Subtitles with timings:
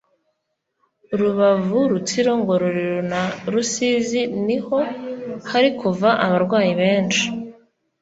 [1.19, 4.77] Rubavu, Rutsiro, Ngororero na rusizi niho
[5.49, 7.25] harikuva abarwayi benshi